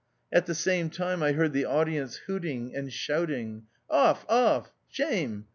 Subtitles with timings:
[0.31, 4.25] At the same time I heard the audience hooting and shouting, Off!
[4.27, 4.71] off!
[4.89, 5.45] Shame!